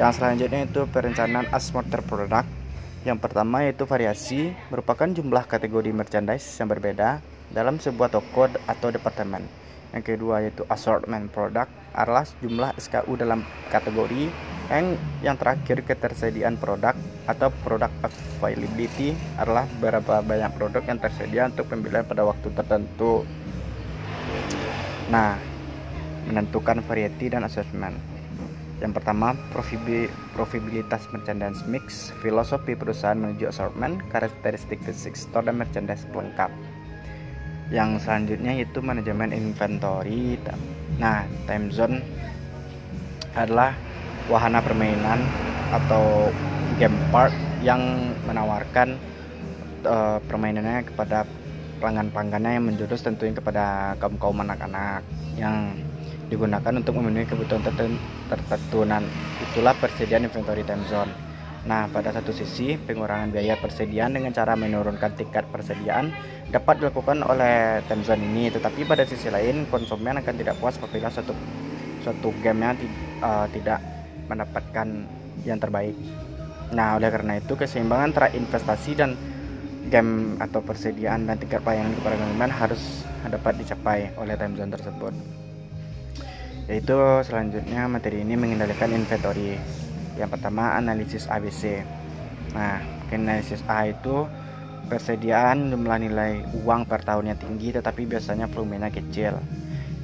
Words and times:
Yang 0.00 0.20
selanjutnya 0.20 0.64
itu 0.64 0.88
perencanaan 0.88 1.52
assorter 1.52 2.00
produk. 2.00 2.48
Yang 3.04 3.18
pertama 3.20 3.68
yaitu 3.68 3.84
variasi, 3.84 4.56
merupakan 4.72 5.06
jumlah 5.06 5.44
kategori 5.44 5.92
merchandise 5.92 6.56
yang 6.56 6.72
berbeda 6.72 7.20
dalam 7.52 7.76
sebuah 7.76 8.08
toko 8.08 8.48
atau 8.48 8.88
departemen. 8.88 9.44
Yang 9.92 10.16
kedua 10.16 10.42
yaitu 10.42 10.64
assortment 10.72 11.28
product 11.28 11.68
adalah 11.92 12.24
jumlah 12.40 12.72
SKU 12.80 13.20
dalam 13.20 13.44
kategori 13.68 14.32
yang 14.72 14.98
yang 15.22 15.36
terakhir 15.38 15.84
ketersediaan 15.86 16.58
produk 16.58 16.96
atau 17.26 17.50
produk 17.66 17.90
availability 18.06 19.18
adalah 19.34 19.66
berapa 19.82 20.22
banyak 20.22 20.50
produk 20.54 20.82
yang 20.86 20.98
tersedia 21.02 21.50
untuk 21.50 21.66
pembelian 21.66 22.06
pada 22.06 22.22
waktu 22.22 22.54
tertentu. 22.54 23.26
Nah, 25.10 25.34
menentukan 26.30 26.82
variety 26.86 27.30
dan 27.30 27.42
assessment. 27.46 27.94
Yang 28.76 29.02
pertama, 29.02 29.32
profitabilitas 30.36 31.08
merchandise 31.08 31.64
mix, 31.64 32.12
filosofi 32.20 32.76
perusahaan 32.76 33.16
menuju 33.16 33.48
assortment, 33.48 34.04
karakteristik 34.12 34.78
fisik 34.84 35.16
store 35.16 35.48
dan 35.48 35.56
merchandise 35.56 36.04
pelengkap. 36.12 36.52
Yang 37.72 38.06
selanjutnya 38.06 38.52
yaitu 38.54 38.78
manajemen 38.84 39.32
inventory. 39.34 40.38
Nah, 41.02 41.24
time 41.48 41.72
zone 41.72 42.04
adalah 43.34 43.74
wahana 44.28 44.60
permainan 44.60 45.24
atau 45.74 46.30
game 46.76 46.96
park 47.10 47.32
yang 47.64 48.12
menawarkan 48.28 49.00
uh, 49.86 50.18
permainannya 50.28 50.84
kepada 50.86 51.24
pelanggan-pelanggannya 51.80 52.56
yang 52.60 52.64
menjurus 52.64 53.04
tentunya 53.04 53.36
kepada 53.36 53.94
kaum-kaum 54.00 54.40
anak-anak 54.40 55.04
yang 55.36 55.76
digunakan 56.26 56.72
untuk 56.74 56.98
memenuhi 56.98 57.28
kebutuhan 57.28 57.62
tertentu 58.26 58.82
dan 58.82 59.06
itulah 59.38 59.76
persediaan 59.78 60.26
inventory 60.26 60.66
time 60.66 60.82
zone. 60.90 61.12
Nah, 61.66 61.90
pada 61.90 62.14
satu 62.14 62.30
sisi, 62.30 62.78
pengurangan 62.78 63.34
biaya 63.34 63.58
persediaan 63.58 64.14
dengan 64.14 64.30
cara 64.30 64.54
menurunkan 64.54 65.18
tingkat 65.18 65.50
persediaan 65.50 66.14
dapat 66.50 66.78
dilakukan 66.78 67.26
oleh 67.26 67.82
time 67.90 68.06
zone 68.06 68.22
ini, 68.22 68.54
tetapi 68.54 68.86
pada 68.86 69.02
sisi 69.02 69.26
lain 69.30 69.66
konsumen 69.66 70.22
akan 70.22 70.34
tidak 70.38 70.54
puas 70.62 70.78
apabila 70.78 71.10
suatu 71.10 71.34
suatu 72.06 72.30
gamenya 72.38 72.78
uh, 73.18 73.50
tidak 73.50 73.82
mendapatkan 74.30 75.10
yang 75.44 75.60
terbaik. 75.60 75.98
Nah, 76.72 76.96
oleh 76.98 77.10
karena 77.12 77.38
itu 77.38 77.54
keseimbangan 77.54 78.06
antara 78.14 78.28
investasi 78.32 78.90
dan 78.96 79.14
game 79.86 80.34
atau 80.42 80.62
persediaan 80.62 81.30
dan 81.30 81.38
tingkat 81.38 81.62
pelayanan 81.62 81.94
kepada 81.94 82.18
konsumen 82.18 82.50
harus 82.50 82.82
dapat 83.26 83.54
dicapai 83.58 84.10
oleh 84.18 84.34
time 84.34 84.54
zone 84.58 84.72
tersebut. 84.74 85.14
Yaitu 86.66 86.98
selanjutnya 87.22 87.86
materi 87.86 88.26
ini 88.26 88.34
mengendalikan 88.34 88.90
inventory. 88.90 89.54
Yang 90.18 90.30
pertama 90.38 90.74
analisis 90.74 91.30
ABC. 91.30 91.86
Nah, 92.56 92.82
analisis 93.14 93.62
A 93.70 93.86
itu 93.86 94.26
persediaan 94.86 95.70
jumlah 95.70 95.98
nilai 95.98 96.42
uang 96.62 96.86
per 96.86 97.02
tahunnya 97.02 97.38
tinggi 97.38 97.74
tetapi 97.74 98.06
biasanya 98.06 98.50
volumenya 98.50 98.90
kecil. 98.90 99.38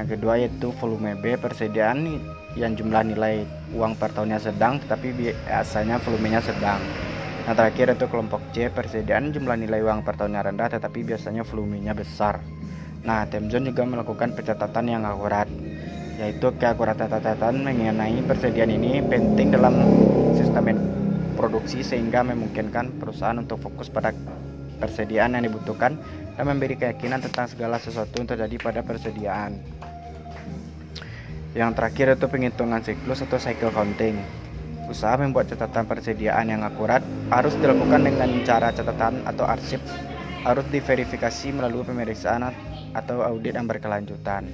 Yang 0.00 0.16
kedua 0.16 0.40
yaitu 0.40 0.72
volume 0.80 1.12
B 1.20 1.36
persediaan 1.36 2.24
yang 2.56 2.72
jumlah 2.72 3.04
nilai 3.04 3.44
uang 3.76 4.00
per 4.00 4.08
tahunnya 4.16 4.40
sedang 4.40 4.80
tetapi 4.80 5.12
biasanya 5.12 6.00
volumenya 6.00 6.40
sedang. 6.40 6.80
Yang 7.44 7.54
terakhir 7.60 7.86
itu 8.00 8.06
kelompok 8.08 8.40
C 8.56 8.72
persediaan 8.72 9.28
jumlah 9.28 9.60
nilai 9.60 9.84
uang 9.84 10.00
per 10.00 10.16
tahunnya 10.16 10.48
rendah 10.48 10.72
tetapi 10.72 11.04
biasanya 11.04 11.44
volumenya 11.44 11.92
besar. 11.92 12.40
Nah, 13.04 13.28
Temzon 13.28 13.68
juga 13.68 13.84
melakukan 13.84 14.32
pencatatan 14.32 14.88
yang 14.88 15.04
akurat 15.04 15.52
yaitu 16.16 16.48
keakuratan 16.56 17.04
catatan 17.04 17.60
mengenai 17.60 18.24
persediaan 18.24 18.72
ini 18.72 19.04
penting 19.04 19.52
dalam 19.52 19.84
sistem 20.32 20.80
produksi 21.36 21.84
sehingga 21.84 22.24
memungkinkan 22.24 22.96
perusahaan 22.96 23.36
untuk 23.36 23.60
fokus 23.60 23.92
pada 23.92 24.16
persediaan 24.80 25.36
yang 25.36 25.44
dibutuhkan 25.44 26.00
dan 26.40 26.44
memberi 26.48 26.80
keyakinan 26.80 27.20
tentang 27.20 27.52
segala 27.52 27.76
sesuatu 27.76 28.16
yang 28.16 28.28
terjadi 28.32 28.56
pada 28.56 28.80
persediaan. 28.80 29.79
Yang 31.50 31.70
terakhir 31.82 32.06
itu 32.14 32.26
penghitungan 32.30 32.80
siklus 32.86 33.26
atau 33.26 33.38
cycle 33.42 33.74
counting. 33.74 34.22
Usaha 34.86 35.18
membuat 35.18 35.50
catatan 35.50 35.86
persediaan 35.86 36.50
yang 36.50 36.62
akurat 36.62 37.02
harus 37.30 37.54
dilakukan 37.58 38.06
dengan 38.06 38.30
cara 38.46 38.74
catatan 38.74 39.22
atau 39.26 39.46
arsip 39.46 39.82
harus 40.42 40.64
diverifikasi 40.72 41.52
melalui 41.52 41.84
pemeriksaan 41.84 42.50
atau 42.94 43.22
audit 43.22 43.54
yang 43.54 43.66
berkelanjutan. 43.66 44.50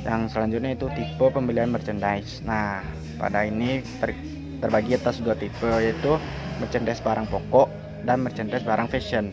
Yang 0.00 0.32
selanjutnya 0.32 0.76
itu 0.76 0.88
tipe 0.96 1.26
pembelian 1.28 1.72
merchandise. 1.72 2.40
Nah, 2.44 2.80
pada 3.20 3.44
ini 3.44 3.84
ter 4.00 4.16
terbagi 4.60 4.96
atas 4.96 5.20
dua 5.20 5.36
tipe 5.36 5.68
yaitu 5.80 6.16
merchandise 6.60 7.00
barang 7.00 7.28
pokok 7.28 7.68
dan 8.04 8.20
merchandise 8.24 8.64
barang 8.64 8.88
fashion. 8.88 9.32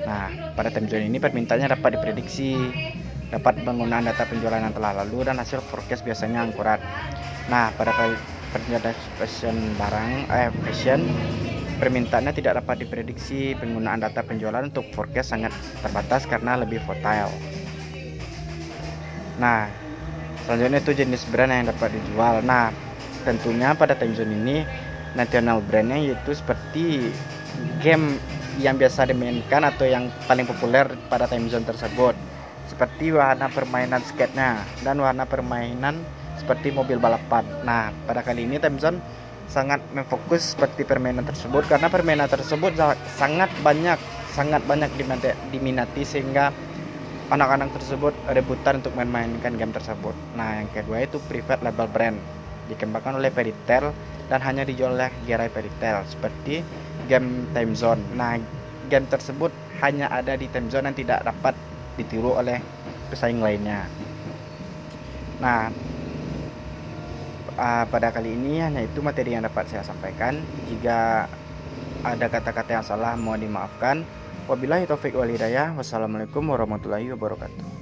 Nah, 0.00 0.52
pada 0.56 0.72
time 0.72 0.88
zone 0.88 1.08
ini 1.08 1.20
permintaannya 1.20 1.76
dapat 1.76 2.00
diprediksi 2.00 2.56
dapat 3.30 3.62
penggunaan 3.62 4.10
data 4.10 4.26
penjualan 4.26 4.58
yang 4.58 4.74
telah 4.74 4.92
lalu 5.02 5.30
dan 5.30 5.38
hasil 5.38 5.62
forecast 5.70 6.02
biasanya 6.02 6.50
akurat. 6.50 6.82
Nah, 7.46 7.70
pada 7.78 7.94
penjualan 8.50 8.94
fashion 9.18 9.54
barang 9.78 10.26
eh 10.26 10.50
fashion 10.66 11.00
permintaannya 11.78 12.34
tidak 12.34 12.60
dapat 12.60 12.84
diprediksi 12.84 13.54
penggunaan 13.56 14.02
data 14.02 14.26
penjualan 14.26 14.66
untuk 14.66 14.84
forecast 14.92 15.32
sangat 15.32 15.54
terbatas 15.80 16.26
karena 16.26 16.58
lebih 16.58 16.82
volatile. 16.84 17.30
Nah, 19.38 19.70
selanjutnya 20.44 20.82
itu 20.82 20.92
jenis 20.92 21.24
brand 21.30 21.54
yang 21.54 21.70
dapat 21.70 21.94
dijual. 21.94 22.44
Nah, 22.44 22.74
tentunya 23.22 23.72
pada 23.72 23.94
time 23.96 24.12
zone 24.12 24.34
ini 24.34 24.56
national 25.14 25.62
brandnya 25.64 25.96
yaitu 26.02 26.34
seperti 26.34 27.14
game 27.80 28.18
yang 28.60 28.76
biasa 28.76 29.08
dimainkan 29.08 29.64
atau 29.64 29.88
yang 29.88 30.12
paling 30.28 30.44
populer 30.44 30.84
pada 31.08 31.24
time 31.24 31.48
zone 31.48 31.64
tersebut 31.64 32.12
seperti 32.70 33.10
warna 33.10 33.50
permainan 33.50 33.98
skate-nya 34.06 34.62
dan 34.86 35.02
warna 35.02 35.26
permainan 35.26 35.98
seperti 36.38 36.70
mobil 36.70 37.02
balapan. 37.02 37.42
Nah, 37.66 37.90
pada 38.06 38.22
kali 38.22 38.46
ini 38.46 38.62
time 38.62 38.78
zone 38.78 39.02
sangat 39.50 39.82
memfokus 39.90 40.54
seperti 40.54 40.86
permainan 40.86 41.26
tersebut 41.26 41.66
karena 41.66 41.90
permainan 41.90 42.30
tersebut 42.30 42.70
sangat 43.18 43.50
banyak 43.66 43.98
sangat 44.30 44.62
banyak 44.62 44.86
diminati 45.50 46.06
sehingga 46.06 46.54
anak-anak 47.34 47.74
tersebut 47.74 48.14
rebutan 48.30 48.78
untuk 48.78 48.94
main-mainkan 48.94 49.58
game 49.58 49.74
tersebut. 49.74 50.14
Nah, 50.38 50.62
yang 50.62 50.70
kedua 50.70 51.02
itu 51.02 51.18
private 51.26 51.66
label 51.66 51.90
brand 51.90 52.18
dikembangkan 52.70 53.18
oleh 53.18 53.34
Peritel 53.34 53.90
dan 54.30 54.38
hanya 54.46 54.62
dijual 54.62 54.94
oleh 54.94 55.10
gerai 55.26 55.50
Peritel 55.50 56.06
seperti 56.06 56.62
game 57.10 57.50
Time 57.50 57.74
Zone. 57.74 58.02
Nah, 58.14 58.38
game 58.86 59.06
tersebut 59.10 59.50
hanya 59.82 60.06
ada 60.10 60.38
di 60.38 60.46
Time 60.46 60.70
Zone 60.70 60.90
dan 60.90 60.94
tidak 60.94 61.26
dapat 61.26 61.54
ditiru 62.00 62.36
oleh 62.40 62.58
pesaing 63.12 63.44
lainnya. 63.44 63.84
Nah, 65.40 65.72
uh, 67.56 67.84
pada 67.88 68.12
kali 68.12 68.36
ini 68.36 68.60
hanya 68.60 68.84
itu 68.84 69.00
materi 69.04 69.36
yang 69.36 69.44
dapat 69.44 69.68
saya 69.68 69.84
sampaikan. 69.84 70.40
Jika 70.68 71.28
ada 72.00 72.26
kata-kata 72.28 72.80
yang 72.80 72.84
salah 72.84 73.16
mohon 73.16 73.44
dimaafkan. 73.44 74.04
Wabillahi 74.48 74.88
taufik 74.88 75.16
walhidayah. 75.16 75.76
Wassalamualaikum 75.76 76.42
warahmatullahi 76.48 77.12
wabarakatuh. 77.12 77.79